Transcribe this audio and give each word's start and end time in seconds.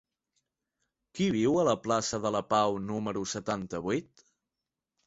Qui 1.19 1.27
viu 1.35 1.59
a 1.65 1.67
la 1.69 1.75
plaça 1.85 2.21
de 2.25 2.33
la 2.37 2.43
Pau 2.55 2.81
número 2.89 3.27
setanta-vuit? 3.37 4.31